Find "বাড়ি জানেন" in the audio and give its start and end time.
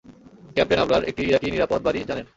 1.85-2.25